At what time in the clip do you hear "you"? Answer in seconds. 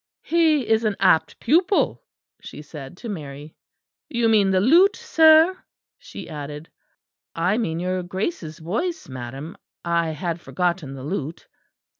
4.17-4.29